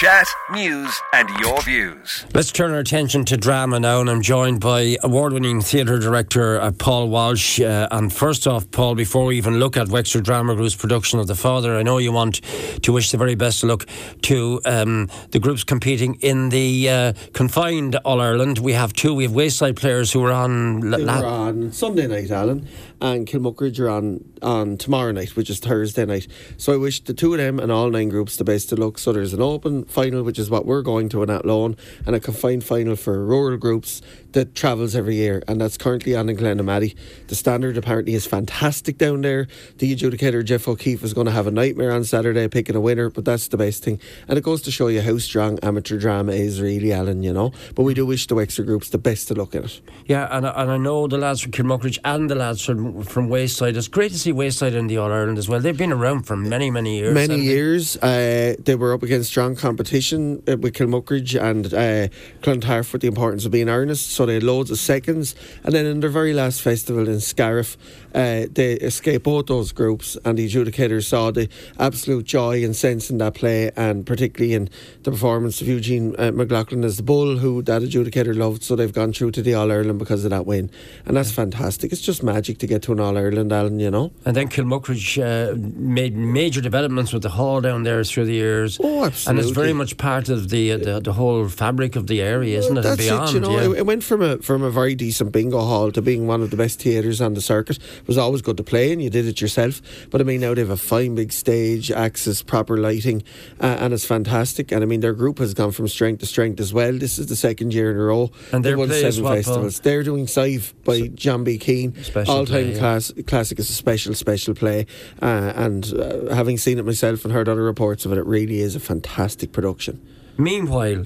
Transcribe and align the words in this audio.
Chat, 0.00 0.28
news, 0.50 0.98
and 1.12 1.28
your 1.40 1.60
views. 1.60 2.24
Let's 2.32 2.50
turn 2.50 2.72
our 2.72 2.78
attention 2.78 3.26
to 3.26 3.36
drama 3.36 3.78
now, 3.78 4.00
and 4.00 4.08
I'm 4.08 4.22
joined 4.22 4.58
by 4.58 4.96
award 5.02 5.34
winning 5.34 5.60
theatre 5.60 5.98
director 5.98 6.58
uh, 6.58 6.72
Paul 6.72 7.10
Walsh. 7.10 7.60
Uh, 7.60 7.86
and 7.90 8.10
first 8.10 8.46
off, 8.46 8.70
Paul, 8.70 8.94
before 8.94 9.26
we 9.26 9.36
even 9.36 9.58
look 9.58 9.76
at 9.76 9.88
Wexford 9.88 10.24
Drama 10.24 10.54
Group's 10.54 10.74
production 10.74 11.18
of 11.18 11.26
The 11.26 11.34
Father, 11.34 11.76
I 11.76 11.82
know 11.82 11.98
you 11.98 12.12
want 12.12 12.36
to 12.82 12.92
wish 12.94 13.10
the 13.10 13.18
very 13.18 13.34
best 13.34 13.62
of 13.62 13.68
luck 13.68 13.86
to 14.22 14.62
um, 14.64 15.10
the 15.32 15.38
groups 15.38 15.64
competing 15.64 16.14
in 16.22 16.48
the 16.48 16.88
uh, 16.88 17.12
confined 17.34 17.96
All 17.96 18.22
Ireland. 18.22 18.58
We 18.58 18.72
have 18.72 18.94
two, 18.94 19.12
we 19.12 19.24
have 19.24 19.34
Wayside 19.34 19.76
players 19.76 20.12
who 20.12 20.24
are 20.24 20.32
on. 20.32 20.80
They 20.92 21.04
were 21.04 21.26
on 21.26 21.72
Sunday 21.72 22.06
night, 22.06 22.30
Alan, 22.30 22.66
and 23.02 23.26
Kilmuckridge 23.26 23.78
are 23.78 23.90
on, 23.90 24.24
on 24.40 24.78
tomorrow 24.78 25.12
night, 25.12 25.36
which 25.36 25.50
is 25.50 25.60
Thursday 25.60 26.06
night. 26.06 26.26
So 26.56 26.72
I 26.72 26.78
wish 26.78 27.04
the 27.04 27.12
two 27.12 27.34
of 27.34 27.38
them 27.38 27.60
and 27.60 27.70
all 27.70 27.90
nine 27.90 28.08
groups 28.08 28.38
the 28.38 28.44
best 28.44 28.72
of 28.72 28.78
luck. 28.78 28.96
So 28.96 29.12
there's 29.12 29.34
an 29.34 29.42
open 29.42 29.84
final, 29.90 30.22
which 30.22 30.38
is 30.38 30.50
what 30.50 30.66
we're 30.66 30.82
going 30.82 31.08
to 31.10 31.22
in 31.22 31.30
Athlone, 31.30 31.76
and 32.06 32.14
a 32.16 32.20
confined 32.20 32.64
final 32.64 32.96
for 32.96 33.24
rural 33.24 33.56
groups 33.56 34.02
that 34.32 34.54
travels 34.54 34.94
every 34.94 35.16
year, 35.16 35.42
and 35.48 35.60
that's 35.60 35.76
currently 35.76 36.14
on 36.14 36.28
in 36.28 36.36
Glenamaddy. 36.36 36.94
The 37.26 37.34
standard 37.34 37.76
apparently 37.76 38.14
is 38.14 38.26
fantastic 38.26 38.96
down 38.98 39.22
there. 39.22 39.48
The 39.78 39.94
adjudicator 39.94 40.44
Jeff 40.44 40.68
O'Keefe 40.68 41.02
is 41.02 41.12
going 41.14 41.26
to 41.26 41.32
have 41.32 41.46
a 41.46 41.50
nightmare 41.50 41.90
on 41.92 42.04
Saturday 42.04 42.46
picking 42.48 42.76
a 42.76 42.80
winner, 42.80 43.10
but 43.10 43.24
that's 43.24 43.48
the 43.48 43.56
best 43.56 43.82
thing, 43.84 44.00
and 44.28 44.38
it 44.38 44.44
goes 44.44 44.62
to 44.62 44.70
show 44.70 44.86
you 44.88 45.00
how 45.02 45.18
strong 45.18 45.58
amateur 45.62 45.98
drama 45.98 46.32
is, 46.32 46.60
really, 46.60 46.92
Alan. 46.92 47.22
You 47.22 47.32
know, 47.32 47.52
but 47.74 47.82
we 47.82 47.92
do 47.94 48.06
wish 48.06 48.26
the 48.28 48.34
Wexford 48.36 48.66
groups 48.66 48.90
the 48.90 48.98
best 48.98 49.30
of 49.30 49.38
luck 49.38 49.54
in 49.54 49.64
it. 49.64 49.80
Yeah, 50.06 50.28
and, 50.30 50.46
I- 50.46 50.62
and 50.62 50.70
I 50.70 50.76
know 50.76 51.06
the 51.08 51.18
lads 51.18 51.40
from 51.40 51.52
Kilmuckridge 51.52 51.98
and 52.04 52.30
the 52.30 52.34
lads 52.36 52.64
from, 52.64 53.02
from 53.02 53.28
Wayside. 53.28 53.76
It's 53.76 53.88
great 53.88 54.12
to 54.12 54.18
see 54.18 54.30
Wayside 54.32 54.74
in 54.74 54.86
the 54.86 54.96
All 54.98 55.10
Ireland 55.10 55.38
as 55.38 55.48
well. 55.48 55.58
They've 55.60 55.76
been 55.76 55.92
around 55.92 56.22
for 56.22 56.36
many, 56.36 56.70
many 56.70 56.98
years. 56.98 57.14
Many 57.14 57.22
haven't 57.32 57.46
they? 57.46 57.52
years. 57.52 57.96
Uh, 57.96 58.54
they 58.60 58.74
were 58.76 58.92
up 58.94 59.02
against 59.02 59.28
strong 59.30 59.56
competition 59.56 59.79
uh, 59.80 60.56
with 60.56 60.74
Kilmuckridge 60.74 61.40
and 61.40 61.72
uh, 61.72 62.08
Clontarf 62.42 62.92
with 62.92 63.02
the 63.02 63.08
importance 63.08 63.44
of 63.44 63.52
being 63.52 63.68
earnest. 63.68 64.10
So 64.12 64.26
they 64.26 64.34
had 64.34 64.42
loads 64.42 64.70
of 64.70 64.78
seconds. 64.78 65.34
And 65.64 65.74
then 65.74 65.86
in 65.86 66.00
their 66.00 66.10
very 66.10 66.32
last 66.32 66.62
festival 66.62 67.08
in 67.08 67.20
Scariff, 67.20 67.76
uh, 68.14 68.46
they 68.50 68.74
escaped 68.74 69.24
both 69.24 69.46
those 69.46 69.72
groups. 69.72 70.16
And 70.24 70.38
the 70.38 70.48
adjudicators 70.48 71.04
saw 71.04 71.30
the 71.30 71.48
absolute 71.78 72.24
joy 72.24 72.64
and 72.64 72.74
sense 72.74 73.10
in 73.10 73.18
that 73.18 73.34
play, 73.34 73.70
and 73.76 74.06
particularly 74.06 74.54
in 74.54 74.68
the 75.02 75.10
performance 75.10 75.60
of 75.60 75.68
Eugene 75.68 76.14
uh, 76.18 76.30
McLaughlin 76.32 76.84
as 76.84 76.96
the 76.96 77.02
bull, 77.02 77.38
who 77.38 77.62
that 77.62 77.82
adjudicator 77.82 78.36
loved. 78.36 78.62
So 78.62 78.76
they've 78.76 78.92
gone 78.92 79.12
through 79.12 79.32
to 79.32 79.42
the 79.42 79.54
All 79.54 79.70
Ireland 79.70 79.98
because 79.98 80.24
of 80.24 80.30
that 80.30 80.46
win. 80.46 80.70
And 81.06 81.16
that's 81.16 81.30
fantastic. 81.30 81.92
It's 81.92 82.00
just 82.00 82.22
magic 82.22 82.58
to 82.58 82.66
get 82.66 82.82
to 82.82 82.92
an 82.92 83.00
All 83.00 83.16
Ireland, 83.16 83.52
Alan, 83.52 83.78
you 83.78 83.90
know? 83.90 84.12
And 84.24 84.36
then 84.36 84.48
Kilmuckridge 84.48 85.18
uh, 85.20 85.54
made 85.56 86.16
major 86.16 86.60
developments 86.60 87.12
with 87.12 87.22
the 87.22 87.30
hall 87.30 87.60
down 87.60 87.82
there 87.82 88.02
through 88.04 88.26
the 88.26 88.34
years. 88.34 88.78
Oh, 88.82 89.04
And 89.04 89.12
it's 89.12 89.26
absolutely. 89.28 89.69
Very 89.70 89.78
much 89.78 89.96
part 89.96 90.28
of 90.28 90.48
the 90.50 90.72
uh, 90.72 90.78
the, 90.78 91.00
the 91.00 91.12
whole 91.12 91.48
fabric 91.48 91.96
of 91.96 92.06
the 92.06 92.20
area, 92.20 92.58
isn't 92.58 92.76
it? 92.76 92.82
That's 92.82 92.96
beyond, 92.96 93.30
it, 93.30 93.34
you 93.34 93.40
know. 93.40 93.50
yeah. 93.50 93.78
It, 93.78 93.86
went 93.86 94.04
from 94.04 94.22
a 94.22 94.38
from 94.38 94.62
a 94.62 94.70
very 94.70 94.94
decent 94.94 95.32
bingo 95.32 95.60
hall 95.60 95.92
to 95.92 96.02
being 96.02 96.26
one 96.26 96.42
of 96.42 96.50
the 96.50 96.56
best 96.56 96.80
theatres 96.80 97.20
on 97.20 97.34
the 97.34 97.40
circuit. 97.40 97.78
It 97.78 98.06
was 98.06 98.18
always 98.18 98.42
good 98.42 98.56
to 98.56 98.62
play, 98.62 98.92
and 98.92 99.02
you 99.02 99.10
did 99.10 99.26
it 99.26 99.40
yourself. 99.40 99.80
But 100.10 100.20
I 100.20 100.24
mean, 100.24 100.40
now 100.40 100.54
they 100.54 100.60
have 100.60 100.70
a 100.70 100.76
fine 100.76 101.14
big 101.14 101.32
stage, 101.32 101.90
access, 101.90 102.42
proper 102.42 102.76
lighting, 102.76 103.22
uh, 103.60 103.76
and 103.80 103.92
it's 103.94 104.04
fantastic. 104.04 104.72
And 104.72 104.82
I 104.82 104.86
mean, 104.86 105.00
their 105.00 105.14
group 105.14 105.38
has 105.38 105.54
gone 105.54 105.72
from 105.72 105.88
strength 105.88 106.20
to 106.20 106.26
strength 106.26 106.60
as 106.60 106.72
well. 106.72 106.92
This 106.92 107.18
is 107.18 107.26
the 107.26 107.36
second 107.36 107.74
year 107.74 107.90
in 107.90 107.96
a 107.96 108.00
row. 108.00 108.30
And 108.52 108.64
they 108.64 108.70
their 108.70 108.78
won 108.78 108.90
seven 108.90 109.24
what, 109.24 109.36
festivals. 109.36 109.80
They're 109.80 110.02
doing 110.02 110.26
Sive 110.26 110.74
by 110.84 111.08
John 111.08 111.44
B. 111.44 111.58
Keane. 111.58 111.94
All 112.28 112.46
time 112.46 112.72
yeah. 112.72 112.78
class, 112.78 113.12
classic 113.26 113.58
is 113.58 113.70
a 113.70 113.72
special, 113.72 114.14
special 114.14 114.54
play. 114.54 114.86
Uh, 115.22 115.52
and 115.56 115.92
uh, 115.94 116.34
having 116.34 116.58
seen 116.58 116.78
it 116.78 116.84
myself 116.84 117.24
and 117.24 117.32
heard 117.32 117.48
other 117.48 117.62
reports 117.62 118.04
of 118.04 118.12
it, 118.12 118.18
it 118.18 118.26
really 118.26 118.60
is 118.60 118.76
a 118.76 118.80
fantastic 118.80 119.52
production. 119.60 120.06
Meanwhile, 120.38 121.04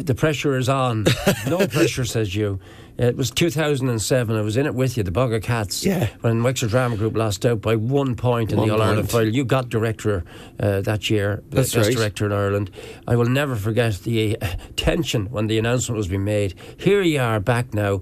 the 0.00 0.14
pressure 0.14 0.56
is 0.58 0.68
on. 0.68 1.06
no 1.46 1.66
pressure, 1.66 2.04
says 2.04 2.34
you. 2.34 2.60
It 2.98 3.16
was 3.16 3.30
2007. 3.30 4.36
I 4.36 4.40
was 4.42 4.56
in 4.56 4.66
it 4.66 4.74
with 4.74 4.96
you, 4.96 5.02
the 5.02 5.10
Bog 5.10 5.32
of 5.32 5.42
Cats. 5.42 5.84
Yeah. 5.84 6.08
When 6.20 6.42
Wexford 6.42 6.70
Drama 6.70 6.96
Group 6.96 7.16
lost 7.16 7.44
out 7.46 7.60
by 7.62 7.76
one 7.76 8.16
point 8.16 8.52
in 8.52 8.58
One 8.58 8.68
the 8.68 8.74
All 8.74 8.82
Ireland 8.82 9.10
final. 9.10 9.34
You 9.34 9.44
got 9.44 9.68
director 9.70 10.24
uh, 10.60 10.80
that 10.82 11.08
year, 11.08 11.42
the 11.48 11.56
That's 11.56 11.74
best 11.74 11.88
right. 11.88 11.96
director 11.96 12.26
in 12.26 12.32
Ireland. 12.32 12.70
I 13.06 13.16
will 13.16 13.28
never 13.28 13.56
forget 13.56 13.94
the 14.04 14.38
uh, 14.40 14.46
tension 14.76 15.26
when 15.30 15.46
the 15.46 15.58
announcement 15.58 15.96
was 15.96 16.08
being 16.08 16.24
made. 16.24 16.54
Here 16.78 17.02
you 17.02 17.20
are 17.20 17.40
back 17.40 17.72
now. 17.74 18.00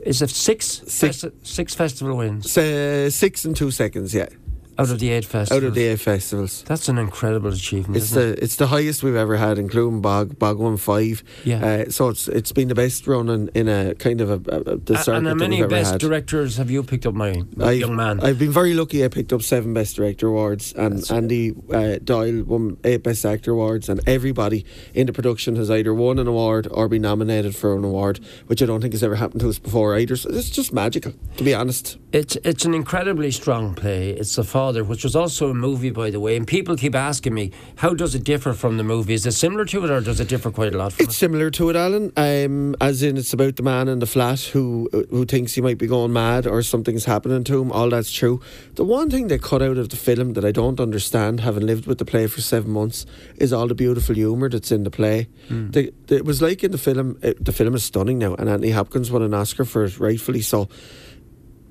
Is 0.00 0.22
it 0.22 0.30
six, 0.30 0.82
Six. 0.86 1.18
festi- 1.18 1.32
six 1.42 1.74
festival 1.74 2.16
wins 2.16 2.50
So, 2.50 3.08
six 3.08 3.44
and 3.44 3.56
two 3.56 3.70
seconds, 3.72 4.14
yeah. 4.14 4.28
Out 4.78 4.90
of 4.90 4.98
the 4.98 5.10
eight 5.10 5.24
festivals? 5.24 5.62
Out 5.62 5.66
of 5.68 5.74
the 5.74 5.84
eight 5.84 6.00
festivals. 6.00 6.62
That's 6.64 6.88
an 6.88 6.98
incredible 6.98 7.50
achievement. 7.52 7.96
It's 7.96 8.12
isn't 8.12 8.22
it? 8.22 8.36
the 8.36 8.44
it's 8.44 8.56
the 8.56 8.66
highest 8.66 9.02
we've 9.02 9.14
ever 9.16 9.36
had, 9.36 9.58
including 9.58 10.00
Bog 10.00 10.38
Bog 10.38 10.58
one 10.58 10.76
five. 10.76 11.22
Yeah. 11.44 11.64
Uh, 11.64 11.90
so 11.90 12.08
it's 12.08 12.28
it's 12.28 12.52
been 12.52 12.68
the 12.68 12.74
best 12.74 13.06
run 13.06 13.28
in, 13.28 13.48
in 13.54 13.68
a 13.68 13.94
kind 13.94 14.20
of 14.20 14.30
a, 14.30 14.50
a, 14.54 14.76
the 14.76 14.96
circuit 14.96 15.18
and 15.18 15.26
how 15.28 15.34
many 15.34 15.62
best 15.66 15.92
had. 15.92 16.00
directors 16.00 16.56
have 16.56 16.70
you 16.70 16.82
picked 16.82 17.06
up, 17.06 17.14
my 17.14 17.42
I've, 17.60 17.76
young 17.78 17.96
man? 17.96 18.20
I've 18.20 18.38
been 18.38 18.52
very 18.52 18.74
lucky. 18.74 19.04
I 19.04 19.08
picked 19.08 19.32
up 19.32 19.42
seven 19.42 19.74
Best 19.74 19.96
Director 19.96 20.28
awards, 20.28 20.72
and 20.72 20.94
That's- 20.94 21.10
Andy 21.10 21.54
uh, 21.72 21.98
Doyle 22.02 22.42
won 22.44 22.76
eight 22.84 23.02
Best 23.02 23.24
Actor 23.24 23.52
awards, 23.52 23.88
and 23.88 24.00
everybody 24.06 24.64
in 24.94 25.06
the 25.06 25.12
production 25.12 25.56
has 25.56 25.70
either 25.70 25.94
won 25.94 26.18
an 26.18 26.26
award 26.26 26.66
or 26.70 26.88
been 26.88 27.02
nominated 27.02 27.54
for 27.54 27.76
an 27.76 27.84
award, 27.84 28.20
which 28.46 28.62
I 28.62 28.66
don't 28.66 28.80
think 28.80 28.94
has 28.94 29.02
ever 29.02 29.16
happened 29.16 29.40
to 29.42 29.48
us 29.48 29.58
before 29.58 29.96
either. 29.98 30.16
So 30.16 30.30
it's 30.30 30.50
just 30.50 30.72
magical, 30.72 31.12
to 31.36 31.44
be 31.44 31.54
honest. 31.54 31.98
It's 32.12 32.36
it's 32.44 32.64
an 32.64 32.74
incredibly 32.74 33.30
strong 33.30 33.74
play. 33.74 34.10
It's 34.10 34.38
a 34.38 34.42
The 34.42 34.65
Father, 34.66 34.82
which 34.82 35.04
was 35.04 35.14
also 35.14 35.50
a 35.50 35.54
movie, 35.54 35.90
by 35.90 36.10
the 36.10 36.18
way. 36.18 36.36
And 36.36 36.44
people 36.44 36.76
keep 36.76 36.96
asking 36.96 37.32
me, 37.34 37.52
how 37.76 37.94
does 37.94 38.16
it 38.16 38.24
differ 38.24 38.52
from 38.52 38.78
the 38.78 38.82
movie? 38.82 39.14
Is 39.14 39.24
it 39.24 39.30
similar 39.30 39.64
to 39.64 39.84
it, 39.84 39.90
or 39.92 40.00
does 40.00 40.18
it 40.18 40.26
differ 40.26 40.50
quite 40.50 40.74
a 40.74 40.76
lot 40.76 40.92
from 40.92 41.04
It's 41.04 41.16
similar 41.16 41.50
to 41.52 41.70
it, 41.70 41.76
Alan. 41.76 42.10
Um, 42.16 42.74
as 42.80 43.00
in, 43.00 43.16
it's 43.16 43.32
about 43.32 43.54
the 43.54 43.62
man 43.62 43.86
in 43.86 44.00
the 44.00 44.06
flat 44.06 44.40
who 44.40 44.88
who 45.10 45.24
thinks 45.24 45.54
he 45.54 45.60
might 45.60 45.78
be 45.78 45.86
going 45.86 46.12
mad 46.12 46.48
or 46.48 46.62
something's 46.62 47.04
happening 47.04 47.44
to 47.44 47.62
him. 47.62 47.70
All 47.70 47.90
that's 47.90 48.10
true. 48.10 48.40
The 48.74 48.82
one 48.82 49.08
thing 49.08 49.28
they 49.28 49.38
cut 49.38 49.62
out 49.62 49.78
of 49.78 49.90
the 49.90 49.96
film 49.96 50.32
that 50.32 50.44
I 50.44 50.50
don't 50.50 50.80
understand, 50.80 51.38
having 51.38 51.64
lived 51.64 51.86
with 51.86 51.98
the 51.98 52.04
play 52.04 52.26
for 52.26 52.40
seven 52.40 52.72
months, 52.72 53.06
is 53.36 53.52
all 53.52 53.68
the 53.68 53.76
beautiful 53.76 54.16
humour 54.16 54.48
that's 54.48 54.72
in 54.72 54.82
the 54.82 54.90
play. 54.90 55.28
The, 55.48 55.92
the, 56.08 56.16
it 56.16 56.24
was 56.24 56.42
like 56.42 56.64
in 56.64 56.72
the 56.72 56.78
film. 56.78 57.20
It, 57.22 57.44
the 57.44 57.52
film 57.52 57.76
is 57.76 57.84
stunning 57.84 58.18
now, 58.18 58.34
and 58.34 58.48
Anthony 58.48 58.72
Hopkins 58.72 59.12
won 59.12 59.22
an 59.22 59.32
Oscar 59.32 59.64
for 59.64 59.84
it, 59.84 60.00
rightfully 60.00 60.42
so. 60.42 60.68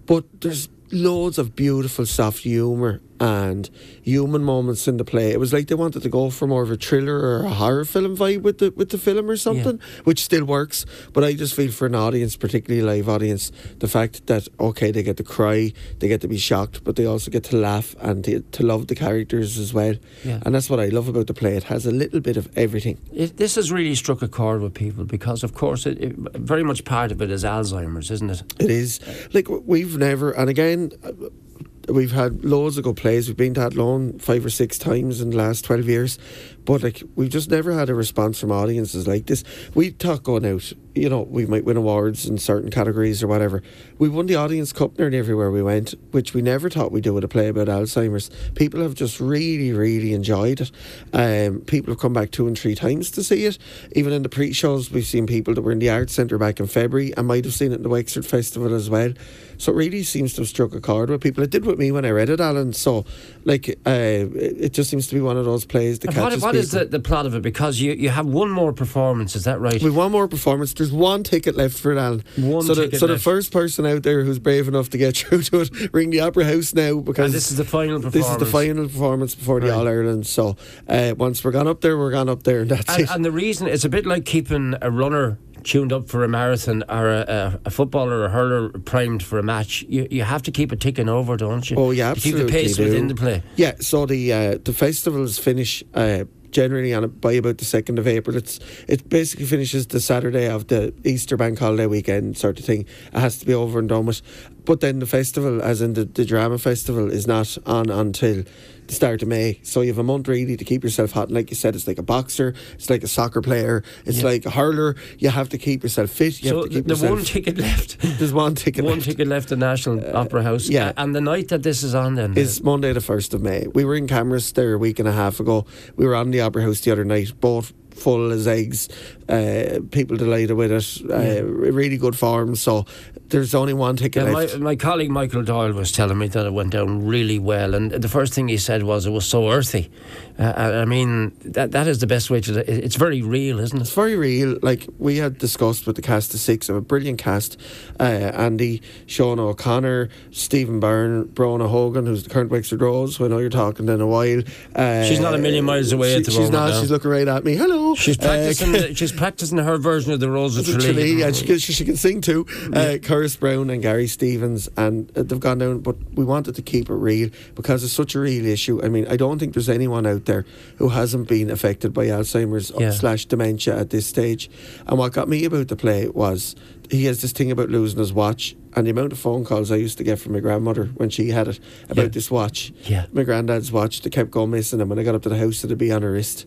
But 0.05 0.23
there's 0.39 0.69
loads 0.95 1.38
of 1.38 1.56
beautiful 1.56 2.06
soft 2.06 2.39
humour 2.39 3.01
and 3.19 3.69
human 4.01 4.44
moments 4.44 4.88
in 4.88 4.97
the 4.97 5.06
play. 5.06 5.31
It 5.31 5.39
was 5.39 5.53
like 5.53 5.67
they 5.67 5.75
wanted 5.75 6.03
to 6.03 6.09
go 6.09 6.29
for 6.29 6.47
more 6.47 6.63
of 6.63 6.72
a 6.72 6.75
thriller 6.75 7.17
or 7.17 7.45
a 7.45 7.50
horror 7.50 7.85
film 7.85 8.17
vibe 8.17 8.41
with 8.41 8.57
the 8.57 8.72
with 8.72 8.89
the 8.89 8.97
film 8.97 9.29
or 9.29 9.38
something, 9.38 9.79
which 10.03 10.23
still 10.23 10.45
works. 10.45 10.85
But 11.13 11.23
I 11.23 11.34
just 11.34 11.55
feel 11.55 11.72
for 11.72 11.85
an 11.85 11.95
audience, 11.95 12.35
particularly 12.35 12.81
a 12.81 12.85
live 12.85 13.09
audience, 13.09 13.51
the 13.79 13.88
fact 13.88 14.28
that 14.28 14.47
okay, 14.59 14.91
they 14.91 15.03
get 15.03 15.17
to 15.17 15.23
cry, 15.23 15.73
they 16.00 16.07
get 16.07 16.22
to 16.22 16.28
be 16.28 16.38
shocked, 16.38 16.84
but 16.84 16.95
they 16.95 17.05
also 17.05 17.31
get 17.31 17.44
to 17.45 17.57
laugh 17.57 17.95
and 18.00 18.23
to, 18.25 18.41
to 18.41 18.63
love 18.63 18.88
the 18.88 18.95
characters 18.95 19.57
as 19.57 19.73
well. 19.73 19.95
Yeah. 20.23 20.39
And 20.45 20.53
that's 20.53 20.69
what 20.69 20.79
I 20.79 20.88
love 20.88 21.07
about 21.07 21.28
the 21.28 21.34
play. 21.34 21.55
It 21.55 21.63
has 21.63 21.85
a 21.85 21.91
little 21.91 22.19
bit 22.19 22.38
of 22.38 22.50
everything. 22.57 23.00
it? 23.13 23.38
This 23.38 23.55
has 23.55 23.72
really 23.72 23.95
struck 23.95 24.22
a 24.22 24.28
chord 24.28 24.61
with 24.61 24.73
people 24.73 25.05
because, 25.05 25.44
of 25.44 25.53
course, 25.53 25.85
it, 25.85 26.01
it, 26.01 26.16
very 26.16 26.63
much 26.63 26.84
part 26.84 27.11
of 27.11 27.22
it 27.22 27.31
is 27.31 27.44
Alzheimer's, 27.44 28.11
isn't 28.11 28.29
it? 28.29 28.44
It 28.59 28.69
is 28.69 29.00
like 29.34 29.47
we've 29.50 29.97
never, 29.97 30.31
and 30.31 30.50
again, 30.50 30.84
uh, 31.03 31.94
we've 31.94 32.12
had 32.12 32.44
loads 32.44 32.78
of 32.78 32.84
good 32.84 32.97
plays. 32.97 33.28
We've 33.28 33.38
been 33.38 33.53
to 33.56 33.62
Athlone 33.62 34.19
five 34.19 34.46
or 34.46 34.50
six 34.50 34.78
times 34.78 35.22
in 35.22 35.31
the 35.31 35.38
last 35.38 35.66
twelve 35.66 35.88
years, 35.88 36.18
but 36.66 36.84
like 36.84 37.03
we've 37.16 37.29
just 37.29 37.50
never 37.50 37.72
had 37.72 37.90
a 37.90 37.96
response 37.96 38.40
from 38.40 38.51
audiences 38.51 39.07
like 39.07 39.28
this. 39.28 39.44
We 39.73 39.91
talk 39.91 40.23
going 40.23 40.46
out, 40.46 40.72
you 40.95 41.09
know, 41.09 41.22
we 41.22 41.45
might 41.45 41.66
win 41.66 41.78
awards 41.78 42.25
in 42.25 42.38
certain 42.38 42.72
categories 42.72 43.22
or 43.22 43.28
whatever. 43.28 43.61
We 44.00 44.07
won 44.07 44.28
the 44.28 44.35
Audience 44.35 44.72
Cup 44.72 44.97
nearly 44.97 45.17
everywhere 45.17 45.51
we 45.51 45.61
went, 45.61 45.94
which 46.11 46.33
we 46.33 46.41
never 46.41 46.69
thought 46.69 46.91
we'd 46.91 47.03
do 47.03 47.13
with 47.13 47.23
a 47.23 47.28
play 47.28 47.50
about 47.50 47.67
Alzheimer's. 47.67 48.29
People 48.56 48.81
have 48.81 48.95
just 48.95 49.19
really, 49.19 49.73
really 49.73 50.13
enjoyed 50.13 50.61
it. 50.61 50.72
Um, 51.14 51.61
people 51.61 51.91
have 51.91 51.99
come 51.99 52.14
back 52.14 52.31
two 52.31 52.47
and 52.47 52.58
three 52.58 52.75
times 52.75 53.11
to 53.11 53.23
see 53.23 53.46
it. 53.46 53.58
Even 53.91 54.14
in 54.14 54.23
the 54.23 54.29
pre-shows, 54.29 54.90
we've 54.90 55.05
seen 55.05 55.28
people 55.28 55.53
that 55.53 55.61
were 55.61 55.73
in 55.73 55.79
the 55.79 55.90
Arts 55.90 56.14
Centre 56.14 56.37
back 56.37 56.59
in 56.59 56.67
February 56.67 57.14
and 57.17 57.28
might 57.28 57.43
have 57.43 57.53
seen 57.53 57.73
it 57.73 57.75
in 57.75 57.84
the 57.84 57.90
Wexford 57.90 58.25
Festival 58.25 58.73
as 58.73 58.90
well. 58.90 59.14
So 59.58 59.72
it 59.72 59.75
really 59.75 60.03
seems 60.03 60.34
to 60.34 60.41
have 60.41 60.49
struck 60.49 60.73
a 60.73 60.81
chord 60.81 61.09
with 61.09 61.22
people. 61.22 61.43
It 61.43 61.49
did 61.49 61.66
with 61.66 61.79
me 61.79 61.91
when 61.91 62.05
I 62.05 62.09
read 62.09 62.29
it, 62.29 62.40
Alan. 62.40 62.73
So, 62.73 63.05
like, 63.46 63.70
uh, 63.85 64.28
it, 64.35 64.73
just 64.73 64.90
seems 64.90 65.08
to 65.08 65.16
be 65.16 65.22
one 65.22 65.37
of 65.37 65.46
those 65.46 65.66
plays 65.66 65.99
that 65.99 66.09
And 66.09 66.17
what, 66.17 66.29
catches 66.29 66.43
what 66.43 66.52
people. 66.52 66.59
is 66.61 66.72
the, 66.72 66.85
the 66.85 66.99
plot 66.99 67.25
of 67.25 67.35
it? 67.35 67.41
Because 67.41 67.79
you, 67.79 67.93
you 67.93 68.09
have 68.09 68.25
one 68.25 68.49
more 68.49 68.73
performance, 68.73 69.35
is 69.35 69.46
that 69.46 69.59
right? 69.59 69.81
We've 69.81 69.96
one 69.96 70.11
more 70.11 70.28
performance. 70.28 70.73
There's 70.73 70.84
one 70.91 71.23
ticket 71.23 71.55
left 71.55 71.78
for 71.78 71.97
Alan. 71.97 72.23
One 72.37 72.64
so 72.64 72.73
the, 72.76 72.97
so 72.97 73.08
the 73.08 73.17
first 73.20 73.52
person 73.52 73.85
out 73.85 74.03
there 74.03 74.23
who's 74.23 74.40
brave 74.40 74.67
enough 74.67 74.90
to 74.91 74.97
get 74.97 75.16
through 75.17 75.43
to 75.43 75.61
it, 75.61 75.93
ring 75.93 76.09
the 76.09 76.22
Opera 76.22 76.46
House 76.46 76.73
now 76.73 76.99
because 76.99 77.26
and 77.26 77.34
this 77.34 77.52
is 77.52 77.58
the 77.58 77.66
final 77.66 77.97
performance. 78.02 78.14
this 78.14 78.29
is 78.32 78.37
the 78.37 78.46
final 78.46 78.87
performance 78.87 79.35
before 79.35 79.59
the 79.59 79.67
Right. 79.67 79.76
All 79.76 79.87
Ireland. 79.87 80.28
So 80.28 80.55
uh, 80.87 81.14
once 81.17 81.43
we're 81.43 81.52
gone 81.52 81.67
up 81.67 81.82
there, 81.82 81.97
we're 81.97 82.11
gone 82.11 82.29
up 82.29 82.43
there, 82.43 82.61
and 82.61 82.72
that's 82.72 82.90
And, 82.93 83.02
it. 83.03 83.09
and 83.11 83.26
the 83.26 83.32
reason 83.32 83.67
it's 83.67 83.85
a 83.85 83.90
bit 83.90 84.05
like 84.05 84.26
keeping 84.26 84.76
a 84.82 84.91
runner 84.91 85.37
tuned 85.64 85.91
up 85.91 86.08
for 86.08 86.23
a 86.23 86.28
marathon 86.28 86.84
or 86.87 87.09
a, 87.09 87.22
a, 87.28 87.59
a 87.66 87.70
footballer 87.72 88.20
or 88.20 88.26
a 88.26 88.29
hurler 88.29 88.70
primed 88.70 89.23
for 89.23 89.40
a 89.40 89.43
match, 89.43 89.84
you, 89.90 90.08
you 90.11 90.22
have 90.22 90.43
to 90.43 90.52
keep 90.52 90.72
it 90.72 90.79
ticking 90.79 91.09
over, 91.09 91.35
don't 91.35 91.67
you? 91.72 91.76
Oh 91.78 91.90
yeah, 91.90 92.14
To 92.14 92.20
keep 92.20 92.35
the 92.35 92.46
pace 92.46 92.76
do. 92.78 92.84
within 92.84 93.08
the 93.08 93.16
play. 93.16 93.41
Yeah, 93.55 93.73
so 93.79 94.05
the 94.05 94.32
uh, 94.32 94.58
the 94.64 94.73
festivals 94.73 95.40
finish 95.40 95.84
uh, 95.96 96.26
generally 96.55 96.93
on 96.93 97.07
by 97.09 97.34
about 97.34 97.57
the 97.57 97.66
second 97.66 97.99
of 97.99 98.07
April. 98.07 98.37
It's 98.37 98.59
it 98.87 99.09
basically 99.09 99.46
finishes 99.46 99.87
the 99.87 99.99
Saturday 99.99 100.49
of 100.49 100.67
the 100.67 100.93
Easter 101.03 101.35
bank 101.35 101.59
holiday 101.59 101.85
weekend 101.85 102.37
sort 102.37 102.57
of 102.57 102.66
thing. 102.66 102.85
It 103.13 103.19
has 103.19 103.37
to 103.40 103.46
be 103.46 103.53
over 103.53 103.78
and 103.78 103.90
done 103.90 104.05
with. 104.05 104.22
But 104.66 104.79
then 104.82 105.00
the 105.00 105.06
festival, 105.06 105.62
as 105.62 105.82
in 105.82 105.94
the, 105.94 106.06
the 106.06 106.26
drama 106.26 106.58
festival, 106.58 107.12
is 107.12 107.28
not 107.28 107.58
on 107.66 107.90
until 107.90 108.44
the 108.88 108.94
start 108.94 109.22
of 109.23 109.28
May. 109.28 109.59
So 109.64 109.82
you 109.82 109.88
have 109.90 109.97
a 109.97 110.03
month 110.03 110.28
really 110.28 110.56
to 110.58 110.64
keep 110.64 110.84
yourself 110.84 111.12
hot. 111.12 111.28
And 111.28 111.35
like 111.35 111.50
you 111.50 111.56
said, 111.56 111.76
it's 111.76 111.88
like 111.88 111.97
a 111.97 112.03
boxer, 112.03 112.53
it's 112.76 112.90
like 112.90 113.03
a 113.03 113.08
soccer 113.08 113.41
player, 113.41 113.84
it's 114.06 114.20
Yeah. 114.20 114.26
like 114.26 114.46
a 114.46 114.52
hurler. 114.52 114.96
You 115.17 115.29
have 115.29 115.50
to 115.50 115.58
keep 115.58 115.82
yourself 115.84 116.09
fit. 116.12 116.44
You 116.44 116.50
so 116.50 116.56
have 116.58 116.64
to 116.66 116.70
keep 116.70 116.85
the 116.85 116.90
yourself. 116.94 117.12
one 117.12 117.23
ticket 117.23 117.58
left. 117.58 117.97
there's 118.20 118.34
one 118.34 118.53
ticket. 118.56 118.84
one 118.85 118.96
left. 118.96 119.06
ticket 119.06 119.28
left 119.28 119.46
at 119.52 119.59
the 119.59 119.66
National 119.66 120.16
Opera 120.16 120.44
House. 120.44 120.70
yeah. 120.70 120.90
Uh, 120.90 120.94
and 120.97 121.16
the 121.16 121.22
night 121.22 121.47
that 121.50 121.64
this 121.64 121.82
is 121.84 121.96
on, 121.96 122.16
then 122.16 122.38
is 122.38 122.61
Monday 122.64 122.94
the 122.94 123.02
first 123.02 123.34
of 123.34 123.41
May. 123.41 123.66
We 123.73 123.85
were 123.85 123.96
in 123.96 124.08
cameras 124.08 124.52
there 124.53 124.73
a 124.73 124.78
week 124.78 125.00
and 125.00 125.08
a 125.08 125.11
half 125.14 125.40
ago. 125.40 125.66
We 125.96 126.06
were 126.06 126.16
on 126.16 126.29
the 126.32 126.41
Opera 126.41 126.61
House 126.64 126.82
the 126.82 126.91
other 126.91 127.06
night, 127.06 127.32
both 127.40 127.73
full 127.96 128.32
as 128.32 128.46
eggs. 128.46 128.90
Uh, 129.29 129.79
people 129.90 130.18
delighted 130.18 130.58
with 130.58 130.72
it. 130.72 131.02
Uh, 131.09 131.44
Really 131.46 131.97
good 131.97 132.16
form. 132.16 132.56
So 132.56 132.85
there's 133.29 133.55
only 133.55 133.73
one 133.73 133.95
ticket 133.97 134.23
Yeah, 134.25 134.31
my, 134.31 134.47
my 134.57 134.75
colleague 134.75 135.09
Michael 135.09 135.43
Doyle 135.43 135.73
was 135.73 135.91
telling 135.91 136.17
me 136.17 136.27
that 136.29 136.45
it 136.45 136.53
went 136.53 136.72
down 136.72 137.05
really 137.05 137.39
well, 137.39 137.73
and 137.75 137.91
the 137.91 138.09
first 138.09 138.33
thing 138.33 138.47
he 138.47 138.57
said 138.57 138.83
was 138.83 139.05
it 139.05 139.11
was 139.11 139.25
so 139.25 139.49
earthy. 139.51 139.89
Uh, 140.37 140.51
I 140.81 140.85
mean, 140.85 141.31
that 141.45 141.72
that 141.72 141.87
is 141.87 141.99
the 141.99 142.07
best 142.07 142.29
way 142.29 142.41
to. 142.41 142.59
it- 142.59 142.83
It's 142.83 142.95
very 142.97 143.22
real, 143.22 143.59
isn't 143.59 143.77
it? 143.77 143.81
It's 143.81 143.93
very 143.93 144.16
real. 144.16 144.57
Like 144.61 144.85
we 144.99 145.17
had 145.17 145.37
discussed 145.37 145.87
with 145.87 145.95
the 145.95 146.01
cast 146.01 146.33
of 146.33 146.39
six, 146.39 146.67
of 146.69 146.75
a 146.75 146.81
brilliant 146.81 147.19
cast. 147.19 147.57
Uh, 147.99 148.03
Andy, 148.03 148.81
Sean 149.07 149.39
O'Connor, 149.39 150.09
Stephen 150.31 150.79
Byrne, 150.79 151.25
Brona 151.29 151.69
Hogan, 151.69 152.05
who's 152.05 152.23
the 152.23 152.29
current 152.29 152.51
Wexford 152.51 152.81
Rose. 152.81 153.16
Who 153.17 153.25
I 153.25 153.27
know 153.29 153.37
you're 153.37 153.49
talking 153.49 153.87
in 153.87 154.01
a 154.01 154.07
while. 154.07 154.41
Uh, 154.75 155.03
She's 155.05 155.19
not 155.22 155.33
a 155.33 155.37
million 155.37 155.63
miles 155.66 155.91
away 155.93 156.16
at 156.16 156.25
the 156.25 156.31
she's 156.31 156.39
moment 156.51 156.53
not. 156.53 156.69
now. 156.72 156.81
She's 156.81 156.91
looking 156.91 157.11
right 157.11 157.27
at 157.27 157.43
me. 157.45 157.55
Hello. 157.55 157.95
She's 157.95 158.19
Uh, 158.19 158.23
practicing. 158.23 158.93
she's 158.99 159.11
practicing 159.13 159.57
her 159.59 159.77
version 159.77 160.11
of 160.11 160.19
the 160.19 160.29
Rose 160.29 160.57
of 160.57 160.66
Tralee, 160.66 161.13
yeah, 161.13 161.31
she, 161.31 161.45
can- 161.45 161.59
she, 161.59 161.72
she 161.73 161.85
can 161.85 161.95
sing 161.95 162.19
too. 162.22 162.45
Uh, 162.73 162.97
Curtis 163.16 163.38
Brown 163.38 163.70
and 163.70 163.82
Gary 163.82 164.08
Stevens, 164.08 164.67
and 164.76 165.09
uh, 165.17 165.23
they've 165.23 165.40
gone 165.40 165.59
down. 165.59 165.79
But 165.79 165.96
we 166.16 166.26
wanted 166.26 166.53
to 166.56 166.62
keep 166.62 166.90
it 166.90 166.94
real 166.96 167.29
because 167.56 167.82
it's 167.82 167.94
such 167.94 168.14
a 168.14 168.20
real 168.20 168.46
issue. 168.46 168.84
I 168.84 168.90
mean, 168.90 169.08
I 169.08 169.16
don't 169.16 169.40
think 169.40 169.53
there's 169.53 169.70
anyone 169.70 170.06
out 170.06 170.26
there 170.26 170.46
who 170.79 170.90
hasn't 170.90 171.29
been 171.29 171.50
affected 171.50 171.94
by 171.94 172.08
Alzheimer's 172.08 172.73
Yeah. 172.78 172.91
slash 172.91 173.26
dementia 173.26 173.79
at 173.79 173.90
this 173.90 174.06
stage. 174.06 174.50
And 174.85 174.97
what 174.97 175.14
got 175.14 175.29
me 175.29 175.46
about 175.46 175.70
the 175.70 175.78
play 175.78 176.09
was 176.09 176.58
he 176.90 177.06
has 177.06 177.22
this 177.22 177.32
thing 177.32 177.52
about 177.52 177.70
losing 177.70 178.00
his 178.00 178.12
watch. 178.12 178.53
And 178.76 178.85
the 178.85 178.91
amount 178.91 179.14
of 179.14 179.18
phone 179.20 179.46
calls 179.46 179.72
I 179.72 179.78
used 179.78 179.97
to 180.00 180.03
get 180.03 180.20
from 180.20 180.34
my 180.34 180.41
grandmother 180.41 180.88
when 180.96 181.09
she 181.09 181.29
had 181.29 181.47
it 181.47 181.61
about 181.90 182.02
Yeah. 182.03 182.09
this 182.09 182.29
watch, 182.29 182.73
Yeah. 182.85 183.06
my 183.14 183.23
granddad's 183.23 183.72
watch, 183.72 184.02
that 184.02 184.09
kept 184.11 184.29
going 184.32 184.52
missing. 184.52 184.82
And 184.82 184.90
when 184.90 185.00
I 185.00 185.03
got 185.03 185.16
up 185.16 185.22
to 185.22 185.29
the 185.29 185.38
house, 185.38 185.64
it'd 185.64 185.78
be 185.78 185.90
on 185.94 186.02
her 186.02 186.11
wrist, 186.11 186.46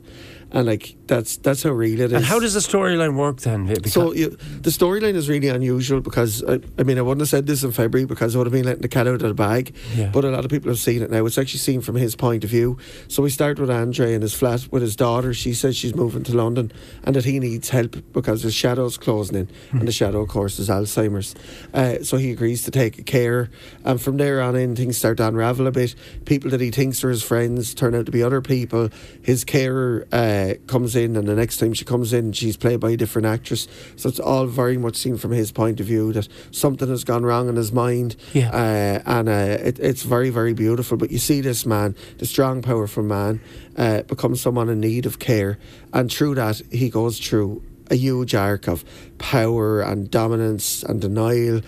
and 0.51 0.67
like 0.67 0.97
that's 1.07 1.37
that's 1.39 1.63
how 1.63 1.71
real 1.71 2.01
it 2.01 2.05
is. 2.07 2.13
And 2.13 2.25
how 2.25 2.39
does 2.41 2.55
the 2.55 2.61
storyline 2.61 3.17
work 3.17 3.41
then? 3.41 3.67
Because 3.67 3.93
So 3.93 4.13
you, 4.15 4.31
the 4.31 4.71
storyline 4.71 5.15
is 5.15 5.29
really 5.29 5.49
unusual 5.49 6.01
because 6.01 6.43
I, 6.45 6.61
I 6.79 6.83
mean 6.85 6.99
I 6.99 7.03
wouldn't 7.03 7.21
have 7.21 7.29
said 7.29 7.47
this 7.47 7.65
in 7.65 7.73
February 7.73 8.07
because 8.07 8.35
I 8.35 8.39
would 8.39 8.47
have 8.47 8.53
been 8.53 8.65
letting 8.65 8.83
the 8.83 8.89
cat 8.89 9.07
out 9.07 9.15
of 9.15 9.21
the 9.21 9.35
bag. 9.35 9.75
Yeah. 9.95 10.11
But 10.13 10.25
a 10.25 10.31
lot 10.31 10.45
of 10.45 10.51
people 10.51 10.71
have 10.71 10.79
seen 10.79 11.03
it 11.03 11.11
now. 11.11 11.25
It's 11.27 11.39
actually 11.39 11.61
seen 11.61 11.81
from 11.81 11.97
his 11.97 12.17
point 12.17 12.45
of 12.45 12.51
view. 12.51 12.79
So 13.09 13.23
we 13.23 13.31
start 13.31 13.59
with 13.59 13.71
Andre 13.71 14.15
in 14.15 14.23
his 14.23 14.35
flat 14.35 14.69
with 14.71 14.83
his 14.83 14.97
daughter. 14.97 15.35
She 15.35 15.55
says 15.55 15.77
she's 15.77 15.95
moving 15.95 16.23
to 16.25 16.37
London 16.37 16.73
and 17.05 17.15
that 17.17 17.25
he 17.25 17.39
needs 17.41 17.69
help 17.71 17.97
because 18.13 18.43
his 18.43 18.55
shadow's 18.55 18.97
closing 18.99 19.37
in, 19.37 19.49
Hmm. 19.71 19.79
and 19.81 19.89
the 19.89 19.93
shadow, 19.93 20.23
of 20.23 20.29
course, 20.29 20.59
is 20.59 20.69
Alzheimer's. 20.69 21.35
Uh, 21.75 22.03
so 22.03 22.17
he 22.17 22.31
agrees 22.31 22.63
to 22.65 22.71
take 22.71 23.05
care, 23.07 23.51
and 23.85 24.01
from 24.01 24.17
there 24.19 24.41
on 24.41 24.57
in, 24.57 24.77
things 24.77 24.97
start 24.97 25.17
to 25.19 25.27
unravel 25.29 25.67
a 25.67 25.71
bit. 25.73 25.95
People 26.25 26.51
that 26.51 26.61
he 26.61 26.71
thinks 26.71 27.03
are 27.05 27.11
his 27.11 27.23
friends 27.23 27.75
turn 27.75 27.95
out 27.95 28.07
to 28.07 28.13
be 28.13 28.23
other 28.23 28.41
people. 28.41 28.89
His 29.23 29.45
carer 29.45 30.07
uh, 30.13 30.38
comes 30.67 30.97
in, 30.97 31.17
and 31.17 31.27
the 31.27 31.35
next 31.35 31.59
time 31.59 31.73
she 31.75 31.85
comes 31.85 32.13
in, 32.13 32.33
she's 32.33 32.57
played 32.57 32.81
by 32.81 32.91
a 32.91 32.97
different 32.97 33.27
actress. 33.27 33.69
So 33.97 34.09
it's 34.09 34.21
all 34.21 34.47
very 34.47 34.79
much 34.79 34.97
seen 34.97 35.17
from 35.17 35.33
his 35.33 35.53
point 35.53 35.81
of 35.81 35.87
view 35.87 36.13
that 36.13 36.29
something 36.51 36.89
has 36.89 37.05
gone 37.05 37.25
wrong 37.25 37.49
in 37.49 37.57
his 37.57 37.73
mind. 37.73 38.17
Yeah. 38.33 38.51
Uh, 38.51 39.03
and 39.07 39.29
uh, 39.29 39.59
it, 39.69 39.79
it's 39.79 40.03
very, 40.03 40.31
very 40.31 40.55
beautiful. 40.55 40.97
But 40.97 41.11
you 41.11 41.19
see 41.19 41.41
this 41.41 41.67
man, 41.67 41.95
the 42.19 42.27
strong, 42.27 42.63
powerful 42.63 43.03
man, 43.03 43.41
uh, 43.77 44.03
become 44.03 44.37
someone 44.37 44.69
in 44.69 44.81
need 44.81 45.07
of 45.07 45.19
care. 45.19 45.59
And 45.93 46.13
through 46.13 46.37
that, 46.37 46.63
he 46.71 46.91
goes 46.91 47.19
through 47.19 47.63
a 47.91 47.95
huge 47.97 48.35
arc 48.35 48.69
of 48.69 48.85
power 49.19 49.81
and 49.81 50.11
dominance 50.11 50.83
and 50.83 51.01
denial, 51.01 51.63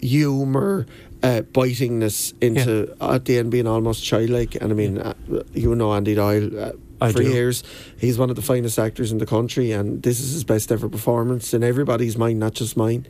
humour. 0.00 0.86
Uh, 1.22 1.40
bitingness 1.40 2.34
into 2.42 2.94
at 3.00 3.24
the 3.24 3.38
end 3.38 3.50
being 3.50 3.66
almost 3.66 4.04
childlike, 4.04 4.54
and 4.56 4.70
I 4.70 4.74
mean, 4.74 4.98
uh, 4.98 5.14
you 5.54 5.74
know 5.74 5.92
Andy 5.94 6.14
Doyle 6.14 6.60
uh, 6.60 6.72
I 7.00 7.12
for 7.12 7.22
do. 7.22 7.30
years. 7.30 7.62
He's 7.98 8.18
one 8.18 8.30
of 8.30 8.36
the 8.36 8.42
finest 8.42 8.78
actors 8.78 9.12
in 9.12 9.18
the 9.18 9.26
country, 9.26 9.72
and 9.72 10.02
this 10.02 10.20
is 10.20 10.32
his 10.32 10.44
best 10.44 10.72
ever 10.72 10.88
performance 10.88 11.52
in 11.54 11.62
everybody's 11.62 12.16
mind, 12.16 12.38
not 12.38 12.54
just 12.54 12.76
mine. 12.76 13.06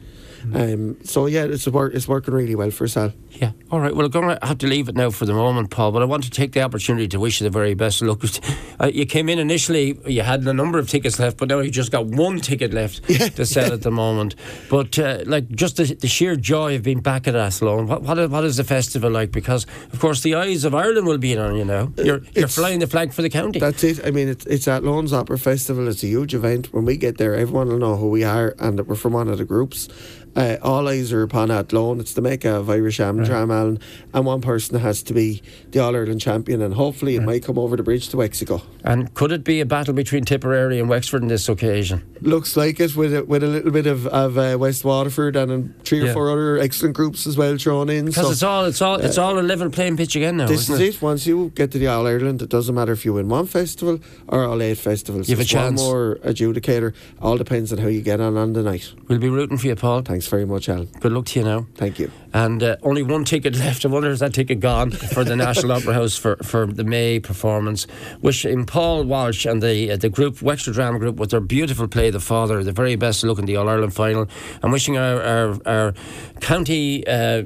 Um, 0.54 0.96
so 1.04 1.26
yeah, 1.26 1.44
it's 1.44 1.66
wor- 1.66 1.90
it's 1.90 2.08
working 2.08 2.34
really 2.34 2.54
well 2.54 2.70
for 2.70 2.86
Sal. 2.88 3.12
Yeah. 3.30 3.52
All 3.70 3.80
right. 3.80 3.94
Well, 3.94 4.06
I'm 4.06 4.10
going 4.12 4.38
to 4.38 4.46
have 4.46 4.58
to 4.58 4.66
leave 4.66 4.88
it 4.88 4.94
now 4.94 5.10
for 5.10 5.26
the 5.26 5.34
moment, 5.34 5.70
Paul. 5.70 5.92
But 5.92 6.00
I 6.02 6.06
want 6.06 6.24
to 6.24 6.30
take 6.30 6.52
the 6.52 6.62
opportunity 6.62 7.06
to 7.08 7.20
wish 7.20 7.40
you 7.40 7.44
the 7.44 7.50
very 7.50 7.74
best 7.74 8.02
of 8.02 8.08
luck. 8.08 8.22
Uh, 8.78 8.88
you 8.92 9.06
came 9.06 9.30
in 9.30 9.38
initially, 9.38 9.98
you 10.04 10.20
had 10.20 10.42
a 10.46 10.52
number 10.52 10.78
of 10.78 10.86
tickets 10.86 11.18
left, 11.18 11.38
but 11.38 11.48
now 11.48 11.60
you 11.60 11.70
just 11.70 11.90
got 11.90 12.04
one 12.04 12.38
ticket 12.38 12.74
left 12.74 13.02
to 13.36 13.46
sell 13.46 13.72
at 13.72 13.80
the 13.80 13.90
moment. 13.90 14.34
But 14.68 14.98
uh, 14.98 15.20
like 15.24 15.48
just 15.48 15.78
the, 15.78 15.84
the 15.94 16.06
sheer 16.08 16.36
joy 16.36 16.74
of 16.76 16.82
being 16.82 17.00
back 17.00 17.26
at 17.26 17.34
Athlone. 17.34 17.86
What, 17.86 18.02
what 18.02 18.28
what 18.30 18.44
is 18.44 18.58
the 18.58 18.64
festival 18.64 19.10
like? 19.10 19.32
Because 19.32 19.64
of 19.94 19.98
course 19.98 20.20
the 20.20 20.34
eyes 20.34 20.64
of 20.64 20.74
Ireland 20.74 21.06
will 21.06 21.16
be 21.16 21.38
on 21.38 21.54
you 21.56 21.64
now. 21.64 21.90
You're 21.96 22.18
you're 22.18 22.44
it's- 22.44 22.54
flying 22.54 22.80
the 22.80 22.86
flag 22.86 23.14
for 23.14 23.22
the 23.22 23.30
county. 23.30 23.58
That's 23.60 23.82
it. 23.82 24.06
I 24.06 24.10
mean, 24.10 24.28
it's 24.28 24.44
it's 24.44 24.68
Athlone's 24.68 25.14
Opera 25.14 25.38
Festival. 25.38 25.88
It's 25.88 26.02
a 26.02 26.06
huge 26.08 26.34
event. 26.34 26.74
When 26.74 26.84
we 26.84 26.98
get 26.98 27.16
there, 27.16 27.34
everyone 27.34 27.68
will 27.68 27.78
know 27.78 27.96
who 27.96 28.10
we 28.10 28.24
are 28.24 28.54
and 28.58 28.78
that 28.78 28.86
we're 28.86 28.94
from 28.96 29.14
one 29.14 29.28
of 29.28 29.38
the 29.38 29.46
groups. 29.46 29.88
Uh, 30.36 30.58
all 30.62 30.86
eyes 30.88 31.12
are 31.12 31.22
upon 31.22 31.48
that 31.48 31.66
Athlone. 31.66 31.98
It's 31.98 32.12
the 32.12 32.20
mecca 32.20 32.56
of 32.56 32.68
Irish 32.70 32.98
Amdram, 32.98 33.50
Alan, 33.52 33.78
and 34.12 34.26
one 34.26 34.40
person 34.42 34.78
has 34.78 35.02
to 35.04 35.14
be 35.14 35.42
the 35.70 35.80
All 35.80 35.96
Ireland 35.96 36.20
champion, 36.20 36.60
and 36.62 36.74
hopefully 36.74 37.16
it 37.16 37.22
might 37.22 37.42
come 37.42 37.58
over 37.58 37.74
the 37.76 37.82
bridge 37.82 38.08
to 38.10 38.16
Mexico. 38.18 38.60
and 38.84 39.12
could 39.14 39.32
it 39.32 39.42
be 39.44 39.60
a 39.60 39.66
battle 39.66 39.94
between 39.94 40.24
Tipperary 40.24 40.78
and 40.78 40.88
Wexford 40.88 41.22
on 41.22 41.28
this 41.28 41.48
occasion? 41.48 42.02
Looks 42.20 42.56
like 42.56 42.78
it 42.80 42.94
with 42.94 43.14
a, 43.14 43.24
with 43.24 43.42
a 43.42 43.46
little 43.46 43.70
bit 43.70 43.86
of, 43.86 44.06
of 44.08 44.36
uh, 44.38 44.56
West 44.58 44.84
Waterford 44.84 45.36
and 45.36 45.74
three 45.84 46.00
or 46.06 46.12
four 46.12 46.30
other 46.30 46.58
excellent 46.58 46.94
groups 46.94 47.26
as 47.26 47.36
well 47.36 47.56
thrown 47.56 47.88
in. 47.88 48.04
Because 48.06 48.26
so 48.26 48.30
it's 48.30 48.42
all 48.42 48.64
it's 48.66 48.82
all 48.82 48.96
it's 48.96 49.18
all 49.18 49.38
a 49.38 49.40
level 49.40 49.70
playing 49.70 49.96
pitch 49.96 50.16
again 50.16 50.36
now. 50.36 50.46
This 50.46 50.68
is 50.68 50.80
it. 50.80 51.02
Once 51.02 51.26
you 51.26 51.50
get 51.54 51.72
to 51.72 51.78
the 51.78 51.86
All 51.88 52.06
Ireland, 52.06 52.42
it 52.42 52.48
doesn't 52.48 52.74
matter 52.74 52.92
if 52.92 53.04
you 53.04 53.14
win 53.14 53.28
one 53.28 53.46
festival 53.46 54.00
or 54.28 54.44
all 54.44 54.62
eight 54.62 54.78
festivals. 54.78 55.28
You 55.28 55.36
have 55.36 55.46
a 55.46 55.48
There's 55.48 55.64
one 55.64 55.74
more 55.74 56.18
adjudicator. 56.24 56.94
All 57.20 57.36
depends 57.36 57.72
on 57.72 57.78
how 57.78 57.88
you 57.88 58.02
get 58.02 58.20
on 58.20 58.36
on 58.36 58.52
the 58.52 58.62
night. 58.62 58.92
We'll 59.08 59.18
be 59.18 59.28
rooting 59.28 59.58
for 59.58 59.66
you, 59.66 59.76
Paul. 59.76 60.02
Thanks 60.02 60.25
very 60.26 60.44
much, 60.44 60.68
Alan. 60.68 60.88
Good 61.00 61.12
luck 61.12 61.26
to 61.26 61.40
you 61.40 61.44
now. 61.44 61.66
Thank 61.74 61.98
you. 61.98 62.10
And 62.32 62.62
uh, 62.62 62.76
only 62.82 63.02
one 63.02 63.24
ticket 63.24 63.56
left. 63.58 63.84
I 63.84 63.88
wonder 63.88 64.10
is 64.10 64.20
that 64.20 64.34
ticket 64.34 64.60
gone 64.60 64.90
for 64.90 65.24
the 65.24 65.36
National 65.36 65.72
Opera 65.72 65.94
House 65.94 66.16
for, 66.16 66.36
for 66.36 66.66
the 66.66 66.84
May 66.84 67.20
performance? 67.20 67.86
Wishing 68.20 68.64
Paul 68.66 69.04
Walsh 69.04 69.46
and 69.46 69.62
the 69.62 69.92
uh, 69.92 69.96
the 69.96 70.08
group 70.08 70.42
Wexford 70.42 70.74
Drama 70.74 70.98
Group 70.98 71.16
with 71.16 71.30
their 71.30 71.40
beautiful 71.40 71.88
play, 71.88 72.10
The 72.10 72.20
Father, 72.20 72.62
the 72.62 72.72
very 72.72 72.96
best 72.96 73.24
look 73.24 73.38
in 73.38 73.46
the 73.46 73.56
All 73.56 73.68
Ireland 73.68 73.94
final, 73.94 74.28
and 74.62 74.72
wishing 74.72 74.96
our 74.96 75.22
our, 75.22 75.58
our 75.66 75.94
county. 76.40 77.06
Uh, 77.06 77.42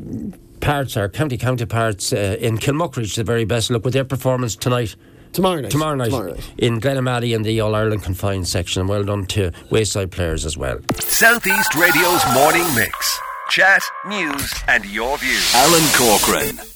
Parts, 0.60 0.94
our 0.98 1.08
county 1.08 1.38
counterparts 1.38 2.12
uh, 2.12 2.36
in 2.38 2.58
Kilmuckridge, 2.58 3.16
the 3.16 3.24
very 3.24 3.46
best 3.46 3.70
look 3.70 3.82
with 3.82 3.94
their 3.94 4.04
performance 4.04 4.54
tonight. 4.54 4.94
Tomorrow 5.32 5.60
night. 5.62 5.70
Tomorrow 5.70 5.94
night, 5.96 6.06
Tomorrow 6.06 6.32
night. 6.34 6.52
in 6.58 6.80
Glenamaddy 6.80 7.34
in 7.34 7.42
the 7.42 7.60
All 7.60 7.74
Ireland 7.74 8.02
confined 8.02 8.48
section. 8.48 8.80
And 8.80 8.88
well 8.88 9.04
done 9.04 9.26
to 9.26 9.52
Wayside 9.70 10.10
players 10.10 10.44
as 10.44 10.56
well. 10.56 10.78
Southeast 10.98 11.74
Radio's 11.74 12.22
morning 12.34 12.66
mix. 12.74 13.20
Chat, 13.50 13.82
news, 14.06 14.54
and 14.68 14.84
your 14.86 15.18
views. 15.18 15.52
Alan 15.54 15.82
Corcoran. 15.96 16.69